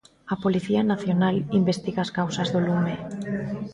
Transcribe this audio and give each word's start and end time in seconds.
A 0.33 0.35
Policía 0.43 0.81
Nacional 0.91 1.35
investiga 1.59 2.01
as 2.03 2.13
causas 2.17 2.47
do 2.53 2.59
lume. 2.67 2.93